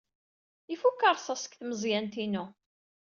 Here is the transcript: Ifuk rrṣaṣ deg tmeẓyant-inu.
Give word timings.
Ifuk 0.73 0.99
rrṣaṣ 1.13 1.41
deg 1.45 1.53
tmeẓyant-inu. 1.59 2.45